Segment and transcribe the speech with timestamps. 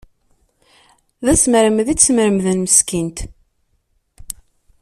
[1.25, 3.19] D asmermed i tt-smermden meskint.